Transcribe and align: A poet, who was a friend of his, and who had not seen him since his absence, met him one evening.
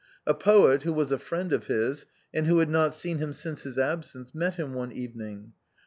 A 0.25 0.33
poet, 0.33 0.81
who 0.81 0.93
was 0.93 1.11
a 1.11 1.19
friend 1.19 1.53
of 1.53 1.67
his, 1.67 2.07
and 2.33 2.47
who 2.47 2.57
had 2.57 2.71
not 2.71 2.91
seen 2.95 3.19
him 3.19 3.33
since 3.33 3.61
his 3.61 3.77
absence, 3.77 4.33
met 4.33 4.55
him 4.55 4.73
one 4.73 4.91
evening. 4.91 5.53